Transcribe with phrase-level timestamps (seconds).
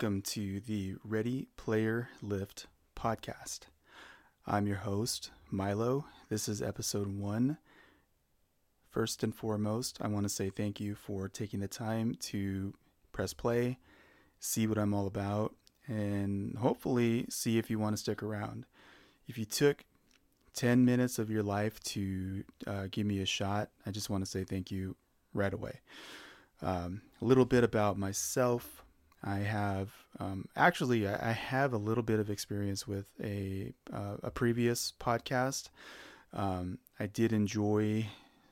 [0.00, 3.64] Welcome to the Ready Player Lift podcast.
[4.46, 6.06] I'm your host, Milo.
[6.30, 7.58] This is episode one.
[8.88, 12.72] First and foremost, I want to say thank you for taking the time to
[13.12, 13.76] press play,
[14.38, 15.54] see what I'm all about,
[15.86, 18.64] and hopefully see if you want to stick around.
[19.28, 19.84] If you took
[20.54, 24.30] 10 minutes of your life to uh, give me a shot, I just want to
[24.30, 24.96] say thank you
[25.34, 25.80] right away.
[26.62, 28.82] Um, a little bit about myself.
[29.22, 34.30] I have um, actually I have a little bit of experience with a uh, a
[34.30, 35.68] previous podcast.
[36.32, 38.06] Um, I did enjoy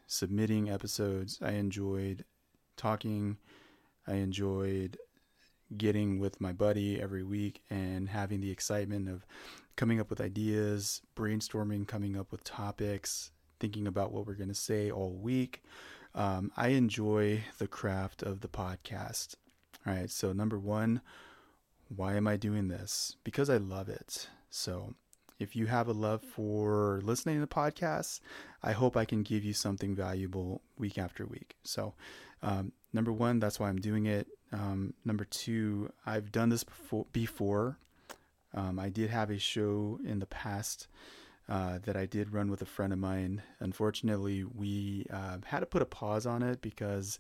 [0.07, 1.39] submitting episodes.
[1.43, 2.25] I enjoyed
[2.77, 3.39] talking.
[4.07, 4.99] I enjoyed
[5.77, 9.27] getting with my buddy every week and having the excitement of
[9.77, 14.55] coming up with ideas, brainstorming, coming up with topics, thinking about what we're going to
[14.55, 15.63] say all week.
[16.15, 19.35] Um, I enjoy the craft of the podcast.
[19.87, 21.01] All right, so number one,
[21.89, 23.17] why am I doing this?
[23.25, 24.29] Because I love it.
[24.51, 24.95] So
[25.39, 28.21] if you have a love for listening to podcasts,
[28.63, 31.57] I hope I can give you something valuable week after week.
[31.63, 31.95] So,
[32.43, 34.27] um, number one, that's why I'm doing it.
[34.53, 37.07] Um, number two, I've done this before.
[37.13, 37.79] before.
[38.55, 40.89] Um, I did have a show in the past
[41.49, 43.43] uh, that I did run with a friend of mine.
[43.61, 47.19] Unfortunately, we uh, had to put a pause on it because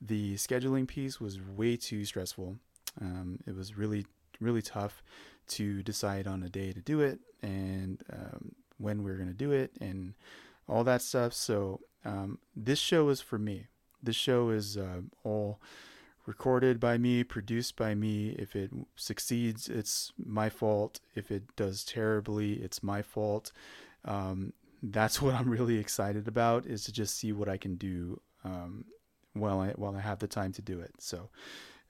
[0.00, 2.56] the scheduling piece was way too stressful.
[3.00, 4.06] Um, it was really,
[4.40, 5.02] really tough
[5.48, 9.34] to decide on a day to do it and um, when we are going to
[9.34, 10.14] do it and
[10.68, 11.32] all that stuff.
[11.32, 13.66] So, um, this show is for me.
[14.02, 15.58] This show is uh, all
[16.26, 18.36] recorded by me, produced by me.
[18.38, 21.00] If it succeeds, it's my fault.
[21.14, 23.50] If it does terribly, it's my fault.
[24.04, 28.20] Um, that's what I'm really excited about is to just see what I can do
[28.44, 28.84] um,
[29.40, 30.92] while I while I have the time to do it.
[30.98, 31.28] So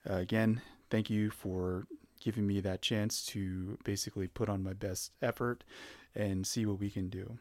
[0.09, 1.87] uh, again, thank you for
[2.19, 5.63] giving me that chance to basically put on my best effort
[6.15, 7.37] and see what we can do.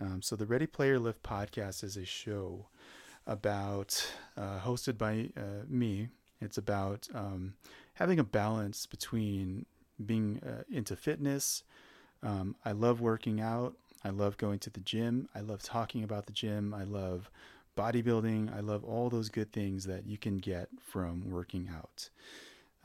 [0.00, 2.66] Um, so the Ready Player Lift podcast is a show
[3.26, 6.08] about uh, hosted by uh, me,
[6.42, 7.54] it's about um,
[7.94, 9.64] having a balance between
[10.04, 11.62] being uh, into fitness.
[12.22, 13.76] Um, I love working out.
[14.04, 15.28] I love going to the gym.
[15.34, 16.74] I love talking about the gym.
[16.74, 17.30] I love
[17.76, 18.54] bodybuilding.
[18.54, 22.10] I love all those good things that you can get from working out.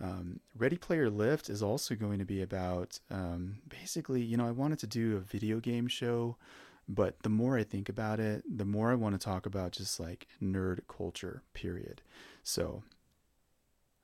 [0.01, 4.51] Um, Ready Player Lift is also going to be about um, basically, you know, I
[4.51, 6.37] wanted to do a video game show,
[6.87, 9.99] but the more I think about it, the more I want to talk about just
[9.99, 12.01] like nerd culture, period.
[12.43, 12.83] So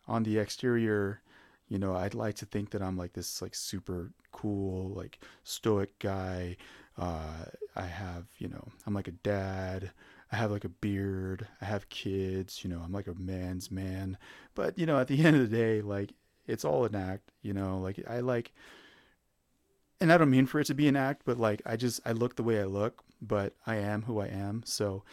[0.07, 1.21] on the exterior,
[1.69, 5.97] you know, I'd like to think that I'm like this like super cool, like stoic
[5.99, 6.57] guy.
[6.97, 7.45] Uh,
[7.75, 9.91] I have, you know, I'm like a dad.
[10.33, 11.47] I have like a beard.
[11.61, 12.63] I have kids.
[12.63, 14.17] You know, I'm like a man's man.
[14.55, 16.13] But you know, at the end of the day, like
[16.47, 17.31] it's all an act.
[17.43, 18.51] You know, like I like,
[20.01, 22.13] and I don't mean for it to be an act, but like I just I
[22.13, 24.63] look the way I look, but I am who I am.
[24.65, 25.03] So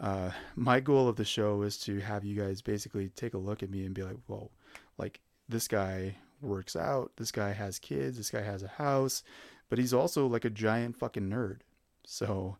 [0.00, 3.62] uh, my goal of the show is to have you guys basically take a look
[3.62, 4.50] at me and be like, whoa,
[4.96, 9.22] like this guy works out, this guy has kids, this guy has a house,
[9.68, 11.58] but he's also like a giant fucking nerd.
[12.06, 12.56] So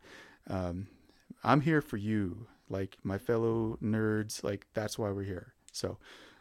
[0.48, 0.88] um,
[1.42, 4.44] I'm here for you, like my fellow nerds.
[4.44, 5.54] Like that's why we're here.
[5.72, 5.98] So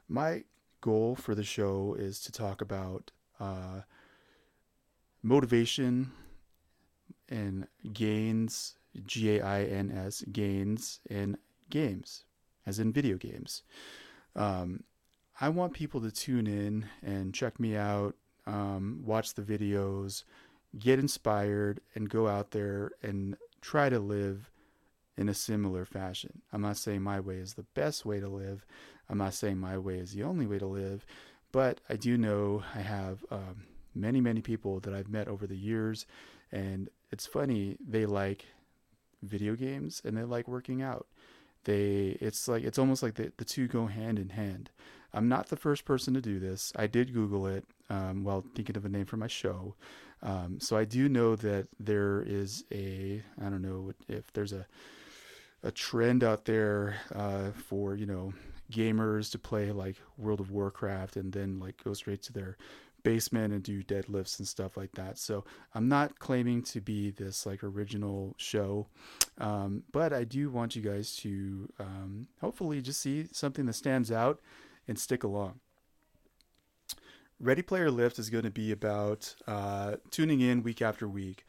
[0.08, 0.44] my
[0.82, 3.82] goal for the show is to talk about uh,
[5.24, 6.12] motivation
[7.30, 8.76] and gains
[9.06, 11.38] G A I N S, gains in
[11.70, 12.24] games,
[12.66, 13.64] as in video games.
[14.36, 14.84] Um,
[15.40, 18.16] I want people to tune in and check me out,
[18.46, 20.24] um, watch the videos,
[20.78, 24.50] get inspired, and go out there and try to live
[25.20, 26.42] in a similar fashion.
[26.54, 28.66] I'm not saying my way is the best way to live.
[29.10, 31.06] I'm not saying my way is the only way to live,
[31.52, 35.58] but I do know I have um, many, many people that I've met over the
[35.58, 36.06] years,
[36.54, 38.46] and it's funny, they like
[39.22, 41.06] video games and they like working out.
[41.66, 44.70] They it's like it's almost like the, the two go hand in hand.
[45.14, 46.72] I'm not the first person to do this.
[46.78, 49.76] I did Google it um, while thinking of a name for my show.
[50.22, 54.66] Um, so I do know that there is a I don't know if there's a
[55.64, 58.34] a trend out there uh, for you know
[58.72, 62.58] gamers to play like World of Warcraft and then like go straight to their
[63.04, 65.18] basement and do deadlifts and stuff like that.
[65.18, 68.88] So I'm not claiming to be this like original show,
[69.38, 74.12] um, but I do want you guys to um, hopefully just see something that stands
[74.12, 74.40] out
[74.88, 75.60] and stick along.
[77.40, 81.46] Ready Player Lift is going to be about uh, tuning in week after week,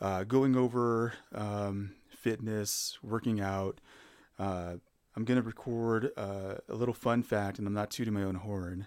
[0.00, 3.80] uh, going over um, fitness, working out.
[4.38, 4.74] Uh,
[5.16, 8.36] I'm going to record uh, a little fun fact, and I'm not tooting my own
[8.36, 8.86] horn.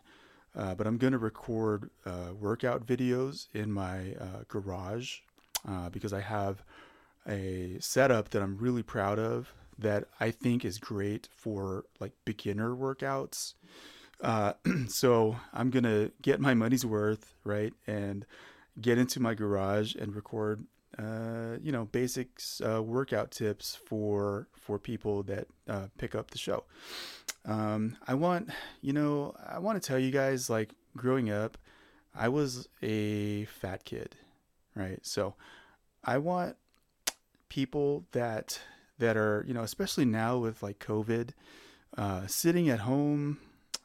[0.56, 5.20] uh, but I'm going to record uh, workout videos in my uh, garage
[5.68, 6.64] uh, because I have
[7.28, 12.76] a setup that I'm really proud of that I think is great for like beginner
[12.76, 13.54] workouts.
[14.88, 18.26] So I'm gonna get my money's worth, right, and
[18.80, 20.66] get into my garage and record,
[20.98, 26.38] uh, you know, basics uh, workout tips for for people that uh, pick up the
[26.38, 26.64] show.
[27.46, 28.50] Um, I want,
[28.82, 31.58] you know, I want to tell you guys, like growing up,
[32.16, 34.16] I was a fat kid,
[34.76, 35.00] right?
[35.06, 35.36] So
[36.04, 36.56] I want
[37.50, 38.60] people that
[39.00, 41.32] that are, you know, especially now with like COVID,
[41.98, 43.40] uh, sitting at home,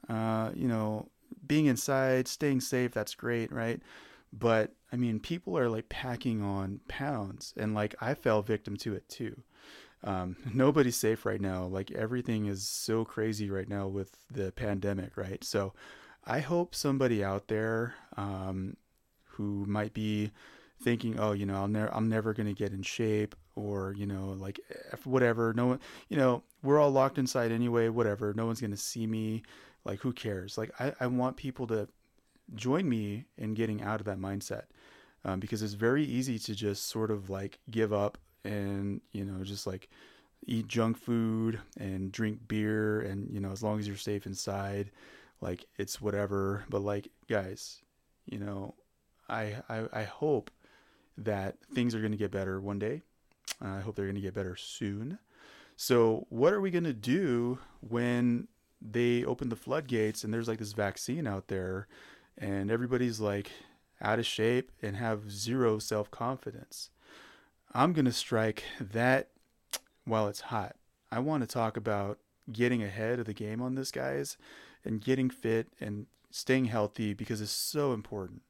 [0.08, 1.08] uh, you know,
[1.46, 3.81] being inside, staying safe, that's great, right?
[4.32, 8.94] But I mean, people are like packing on pounds, and like I fell victim to
[8.94, 9.43] it too.
[10.05, 11.64] Um, nobody's safe right now.
[11.64, 15.43] Like everything is so crazy right now with the pandemic, right?
[15.44, 15.75] So
[16.25, 18.76] I hope somebody out there um,
[19.25, 20.31] who might be
[20.82, 24.06] thinking, oh, you know, I'll never, I'm never going to get in shape or, you
[24.06, 24.61] know, like
[25.05, 25.52] whatever.
[25.52, 28.32] No one, you know, we're all locked inside anyway, whatever.
[28.35, 29.43] No one's going to see me.
[29.85, 30.58] Like, who cares?
[30.58, 31.88] Like, I, I want people to
[32.55, 34.64] join me in getting out of that mindset
[35.28, 39.44] um, because it's very easy to just sort of like give up and, you know,
[39.44, 39.88] just like
[40.46, 43.00] eat junk food and drink beer.
[43.00, 44.90] And, you know, as long as you're safe inside,
[45.40, 46.64] like, it's whatever.
[46.70, 47.82] But, like, guys,
[48.26, 48.75] you know,
[49.28, 50.50] I, I, I hope
[51.19, 53.02] that things are going to get better one day.
[53.62, 55.19] Uh, I hope they're going to get better soon.
[55.76, 58.48] So, what are we going to do when
[58.80, 61.88] they open the floodgates and there's like this vaccine out there
[62.36, 63.50] and everybody's like
[64.00, 66.90] out of shape and have zero self confidence?
[67.74, 69.28] I'm going to strike that
[70.04, 70.76] while it's hot.
[71.10, 72.18] I want to talk about
[72.50, 74.36] getting ahead of the game on this, guys,
[74.84, 78.42] and getting fit and staying healthy because it's so important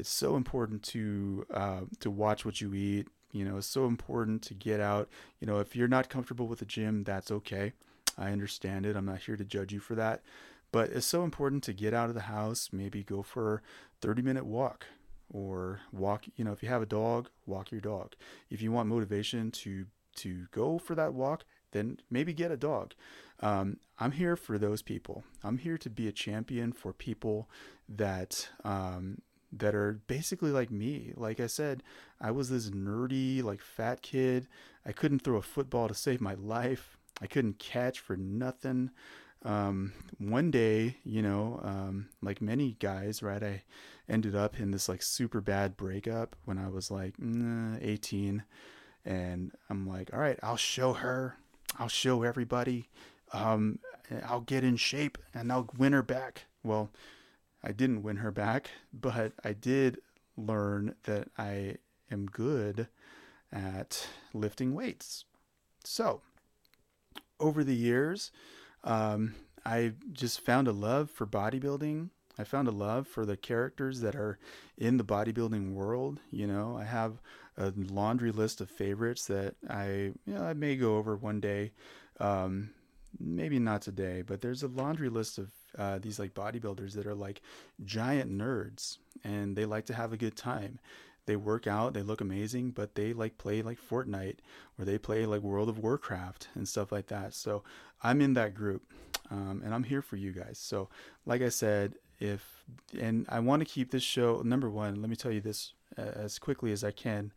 [0.00, 3.06] it's so important to uh, to watch what you eat.
[3.32, 5.08] You know, it's so important to get out.
[5.38, 7.74] You know, if you're not comfortable with the gym, that's okay.
[8.18, 8.96] I understand it.
[8.96, 10.22] I'm not here to judge you for that.
[10.72, 13.60] But it's so important to get out of the house, maybe go for a
[14.00, 14.86] 30 minute walk
[15.32, 18.14] or walk, you know, if you have a dog, walk your dog.
[18.50, 19.86] If you want motivation to
[20.16, 22.94] to go for that walk, then maybe get a dog.
[23.40, 25.24] Um, I'm here for those people.
[25.42, 27.48] I'm here to be a champion for people
[27.88, 29.22] that um,
[29.52, 31.12] that are basically like me.
[31.16, 31.82] Like I said,
[32.20, 34.48] I was this nerdy, like fat kid.
[34.84, 36.98] I couldn't throw a football to save my life.
[37.20, 38.90] I couldn't catch for nothing.
[39.42, 43.62] Um, one day, you know, um, like many guys, right, I
[44.08, 48.42] ended up in this like super bad breakup when I was like mm, 18.
[49.04, 51.36] And I'm like, all right, I'll show her.
[51.78, 52.88] I'll show everybody.
[53.32, 53.78] Um,
[54.26, 56.44] I'll get in shape and I'll win her back.
[56.62, 56.90] Well,
[57.62, 59.98] I didn't win her back, but I did
[60.36, 61.76] learn that I
[62.10, 62.88] am good
[63.52, 65.24] at lifting weights.
[65.84, 66.20] So,
[67.38, 68.30] over the years,
[68.84, 69.34] um,
[69.64, 72.10] I just found a love for bodybuilding.
[72.38, 74.38] I found a love for the characters that are
[74.78, 76.20] in the bodybuilding world.
[76.30, 77.20] You know, I have
[77.58, 81.72] a laundry list of favorites that I, you know, I may go over one day.
[82.18, 82.70] Um,
[83.18, 87.14] maybe not today, but there's a laundry list of uh, these like bodybuilders that are
[87.14, 87.42] like
[87.84, 90.78] giant nerds and they like to have a good time.
[91.30, 94.38] They work out, they look amazing, but they like play like Fortnite
[94.76, 97.34] or they play like World of Warcraft and stuff like that.
[97.34, 97.62] So
[98.02, 98.82] I'm in that group
[99.30, 100.58] um, and I'm here for you guys.
[100.58, 100.88] So,
[101.26, 102.64] like I said, if
[102.98, 106.02] and I want to keep this show number one, let me tell you this uh,
[106.02, 107.32] as quickly as I can.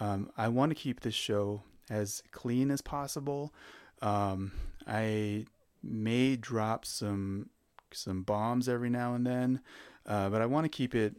[0.00, 3.52] Um, I want to keep this show as clean as possible.
[4.00, 4.52] Um,
[4.88, 5.44] I
[5.82, 7.50] may drop some
[7.92, 9.60] some bombs every now and then,
[10.06, 11.14] uh, but I want to keep it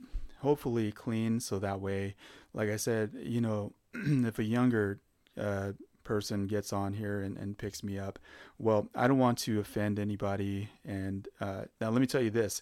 [0.45, 2.15] hopefully clean so that way,
[2.53, 4.99] like I said, you know, if a younger
[5.35, 5.71] uh,
[6.03, 8.19] person gets on here and, and picks me up,
[8.59, 10.69] well, I don't want to offend anybody.
[10.85, 12.61] And uh, now let me tell you this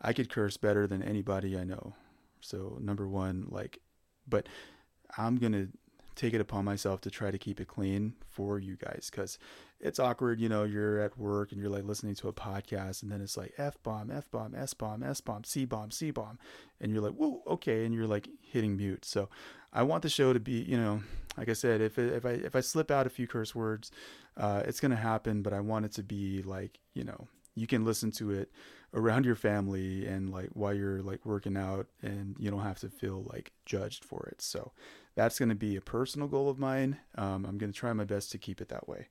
[0.00, 1.92] I could curse better than anybody I know.
[2.40, 3.78] So, number one, like,
[4.26, 4.48] but
[5.18, 5.68] I'm going to
[6.18, 9.38] take it upon myself to try to keep it clean for you guys because
[9.80, 10.40] it's awkward.
[10.40, 13.36] You know, you're at work and you're like listening to a podcast, and then it's
[13.36, 16.38] like F bomb, F bomb, S bomb, S bomb, C bomb, C bomb,
[16.80, 19.04] and you're like, whoa, okay, and you're like hitting mute.
[19.04, 19.28] So
[19.72, 21.02] I want the show to be, you know,
[21.36, 23.92] like I said, if if I if I slip out a few curse words,
[24.36, 25.42] uh, it's gonna happen.
[25.42, 28.50] But I want it to be like, you know, you can listen to it
[28.98, 32.88] around your family and like while you're like working out, and you don't have to
[32.88, 34.42] feel like judged for it.
[34.42, 34.72] So
[35.14, 36.98] that's going to be a personal goal of mine.
[37.16, 39.08] Um, I'm going to try my best to keep it that way.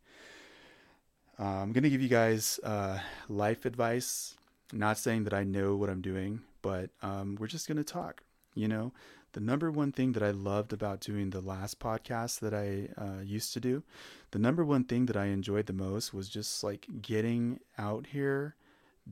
[1.39, 4.35] Uh, I'm going to give you guys uh, life advice
[4.73, 8.23] not saying that I know what I'm doing, but um, we're just going to talk.
[8.53, 8.91] You know,
[9.33, 13.21] the number one thing that I loved about doing the last podcast that I uh,
[13.23, 13.83] used to do,
[14.31, 18.55] the number one thing that I enjoyed the most was just like getting out here,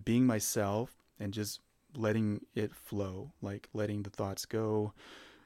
[0.04, 1.60] being myself, and just
[1.96, 4.94] letting it flow, like letting the thoughts go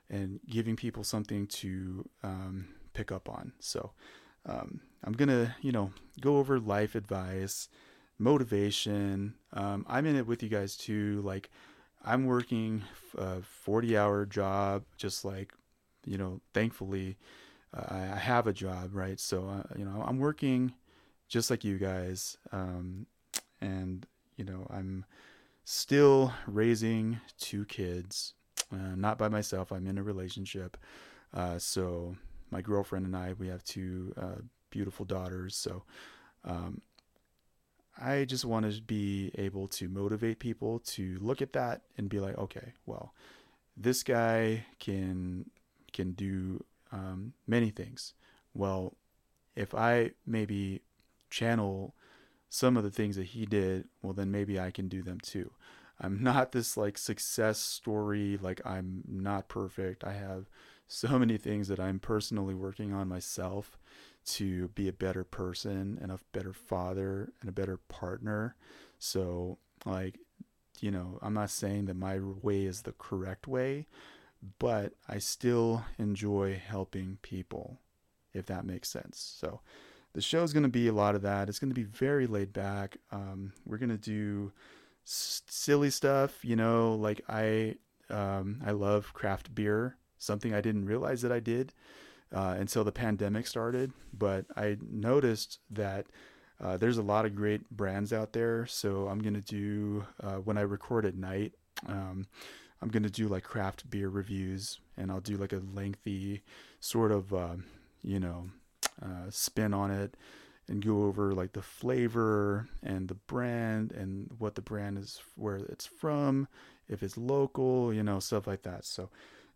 [0.10, 3.54] and giving people something to um, pick up on.
[3.60, 3.92] So
[4.46, 7.70] um, I'm going to, you know, go over life advice,
[8.18, 9.36] motivation.
[9.54, 11.22] Um, I'm in it with you guys too.
[11.24, 11.50] Like,
[12.04, 12.84] I'm working
[13.18, 15.54] a 40 hour job, just like,
[16.06, 17.18] you know, thankfully
[17.74, 19.20] uh, I have a job, right?
[19.20, 20.74] So, uh, you know, I'm working
[21.28, 22.38] just like you guys.
[22.52, 23.06] Um,
[23.62, 24.08] and,
[24.40, 25.04] you know, I'm
[25.66, 28.34] still raising two kids,
[28.72, 29.72] uh, not by myself.
[29.72, 30.78] I'm in a relationship.
[31.34, 32.16] Uh, so,
[32.50, 35.58] my girlfriend and I, we have two uh, beautiful daughters.
[35.58, 35.84] So,
[36.46, 36.82] um,
[38.02, 42.22] I just want to be able to motivate people to look at that and be
[42.22, 43.14] like, okay, well,
[43.76, 45.50] this guy can
[45.92, 48.14] can do um, many things.
[48.54, 48.96] Well,
[49.58, 50.82] if I maybe
[51.30, 51.94] channel
[52.50, 55.52] some of the things that he did, well, then maybe I can do them too.
[56.00, 60.04] I'm not this like success story, like I'm not perfect.
[60.04, 60.50] I have
[60.88, 63.78] so many things that I'm personally working on myself
[64.26, 68.56] to be a better person and a better father and a better partner.
[68.98, 70.20] So, like,
[70.82, 73.86] you know, I'm not saying that my way is the correct way,
[74.58, 77.80] but I still enjoy helping people,
[78.34, 79.36] if that makes sense.
[79.40, 79.62] So,
[80.14, 81.50] the show is going to be a lot of that.
[81.50, 82.98] It's going to be very laid back.
[83.12, 84.52] Um, we're going to do
[85.06, 87.76] s- silly stuff, you know, like I
[88.10, 91.74] um, I love craft beer, something I didn't realize that I did
[92.34, 93.92] uh, until the pandemic started.
[94.14, 96.08] But I noticed that
[96.62, 98.66] uh, there's a lot of great brands out there.
[98.66, 101.54] So I'm gonna do uh, when I record at night.
[101.88, 102.28] Um,
[102.82, 106.42] I'm gonna do like craft beer reviews, and I'll do like a lengthy
[106.80, 107.66] sort of um,
[108.02, 108.50] you know
[109.02, 110.16] uh, spin on it
[110.68, 115.58] and go over like the flavor and the brand and what the brand is where
[115.58, 116.48] it's from
[116.88, 119.10] if it's local you know stuff like that so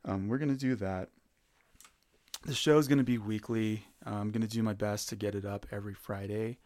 [0.06, 1.10] um, we're going to do that
[2.46, 3.86] the show is going to be weekly.
[4.06, 6.58] I'm going to do my best to get it up every Friday.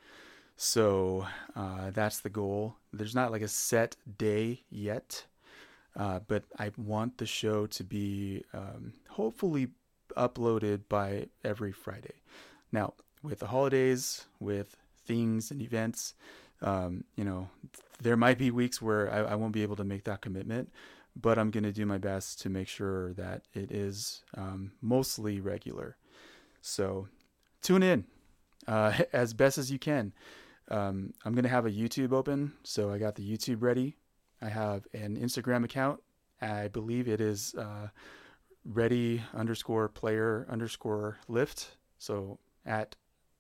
[0.56, 2.78] So uh, that's the goal.
[2.92, 5.26] There's not like a set day yet,
[5.96, 9.68] uh, but I want the show to be um, hopefully
[10.16, 12.16] uploaded by every Friday.
[12.72, 12.94] Now,
[13.24, 16.14] with the holidays, with things and events,
[16.62, 17.50] um, you know,
[18.02, 20.72] there might be weeks where I, I won't be able to make that commitment,
[21.16, 25.40] but I'm going to do my best to make sure that it is um, mostly
[25.40, 25.98] regular.
[26.62, 27.08] So
[27.62, 28.06] tune in
[28.68, 30.14] uh, as best as you can.
[30.70, 33.96] Um, I'm going to have a YouTube open, so I got the YouTube ready.
[34.42, 36.02] I have an Instagram account.
[36.42, 37.88] I believe it is uh,
[38.66, 41.78] ready underscore player underscore lift.
[41.98, 42.96] So at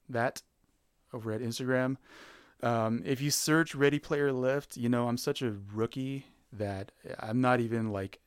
[0.10, 0.41] that
[1.13, 1.98] over at Instagram.
[2.63, 7.41] Um, if you search Ready Player Lift, you know I'm such a rookie that I'm
[7.41, 8.19] not even like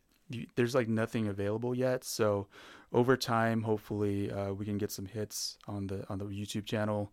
[0.54, 2.04] there's like nothing available yet.
[2.04, 2.46] So
[2.92, 7.12] over time, hopefully, uh, we can get some hits on the on the YouTube channel.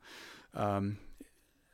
[0.53, 0.97] Um,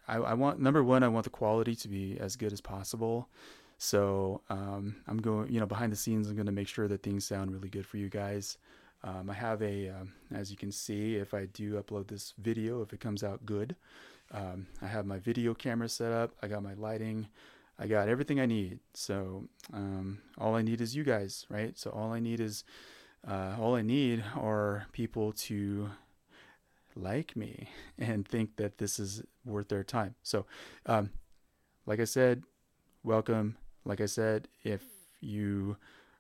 [0.08, 3.30] I, I, want number one, I want the quality to be as good as possible.
[3.78, 7.04] So um, I'm going, you know, behind the scenes, I'm going to make sure that
[7.04, 8.58] things sound really good for you guys.
[9.04, 12.82] Um, I have a, um, as you can see, if I do upload this video,
[12.82, 13.76] if it comes out good,
[14.32, 16.32] um, I have my video camera set up.
[16.42, 17.28] I got my lighting.
[17.78, 18.80] I got everything I need.
[18.94, 21.78] So um, all I need is you guys, right?
[21.78, 22.64] So all I need is
[23.28, 25.90] uh, all I need are people to
[26.96, 30.16] like me and think that this is worth their time.
[30.24, 30.46] So,
[30.86, 31.10] um,
[31.86, 32.44] like I said,
[33.04, 33.58] welcome.
[33.86, 34.84] Like I said, if
[35.20, 35.78] you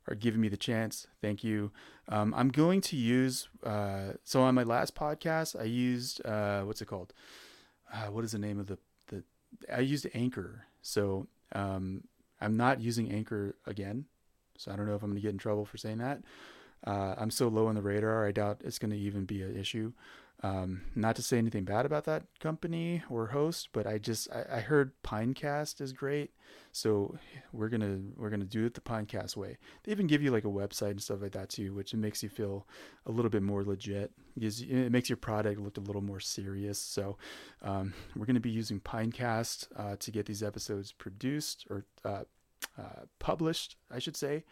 [0.07, 1.71] are giving me the chance, thank you.
[2.09, 6.81] Um, I'm going to use, uh, so on my last podcast, I used, uh, what's
[6.81, 7.13] it called?
[7.93, 9.23] Uh, what is the name of the, the,
[9.73, 10.65] I used Anchor.
[10.81, 12.03] So um,
[12.41, 14.05] I'm not using Anchor again,
[14.57, 16.21] so I don't know if I'm going to get in trouble for saying that.
[16.85, 19.57] Uh, I'm so low on the radar, I doubt it's going to even be an
[19.57, 19.93] issue.
[20.43, 24.57] Um, not to say anything bad about that company or host, but I just I,
[24.57, 26.31] I, heard Pinecast is great,
[26.73, 27.17] so
[27.53, 29.57] we're gonna we're gonna do it the Pinecast way.
[29.83, 32.27] They even give you like a website and stuff like that too, which makes you
[32.27, 32.67] feel
[33.05, 34.11] a little bit more legit.
[34.35, 36.77] It makes your product look a little more serious.
[36.77, 37.17] So
[37.61, 42.23] um, we're gonna be using Pinecast uh, to get these episodes produced or uh,
[42.77, 44.43] uh, published, I should say.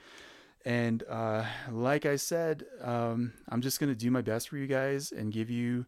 [0.65, 5.12] And uh, like I said, um, I'm just gonna do my best for you guys
[5.12, 5.86] and give you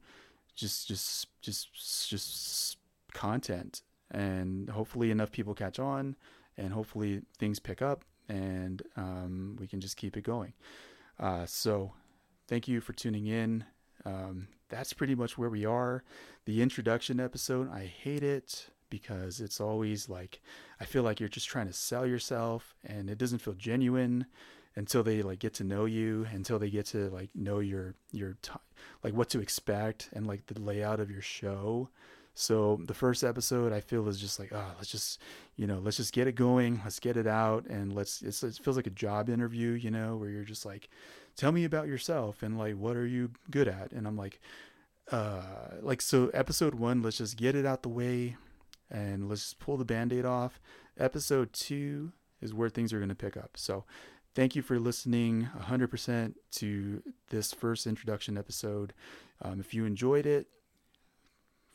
[0.55, 2.77] just just just just
[3.13, 6.15] content, and hopefully enough people catch on,
[6.57, 10.53] and hopefully things pick up and um, we can just keep it going.
[11.19, 11.93] Uh, so,
[12.47, 13.65] thank you for tuning in.
[14.05, 16.03] Um, that's pretty much where we are.
[16.45, 20.39] The introduction episode, I hate it because it's always like
[20.79, 24.27] I feel like you're just trying to sell yourself and it doesn't feel genuine
[24.75, 28.37] until they like get to know you until they get to like know your your
[28.43, 28.51] t-
[29.03, 31.89] like what to expect and like the layout of your show
[32.35, 35.21] so the first episode I feel is just like, oh, let's just,
[35.55, 38.23] you know, let's just get it going, let's get it out, and let's.
[38.23, 40.89] it feels like a job interview, you know, where you're just like,
[41.35, 44.39] tell me about yourself and like what are you good at, and I'm like,
[45.11, 45.41] uh,
[45.81, 48.37] like so episode one, let's just get it out the way,
[48.93, 50.61] and let's just pull the band-aid off.
[50.97, 53.51] Episode two is where things are going to pick up.
[53.55, 53.83] So
[54.35, 58.93] thank you for listening 100% to this first introduction episode.
[59.41, 60.47] Um, if you enjoyed it,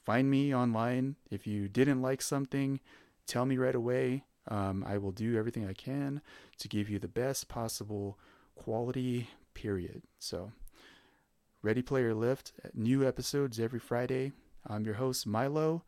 [0.04, 1.16] find me online.
[1.30, 2.80] If you didn't like something,
[3.26, 4.25] tell me right away.
[4.46, 6.22] Um, I will do everything I can
[6.58, 8.18] to give you the best possible
[8.54, 10.02] quality, period.
[10.18, 10.52] So,
[11.60, 14.32] Ready Player Lift, new episodes every Friday.
[14.66, 15.82] I'm your host, Milo.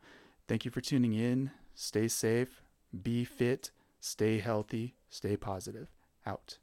[0.51, 1.51] Thank you for tuning in.
[1.75, 2.61] Stay safe,
[3.01, 5.87] be fit, stay healthy, stay positive.
[6.25, 6.57] Out.